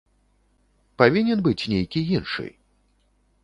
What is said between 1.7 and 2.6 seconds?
нейкі іншы?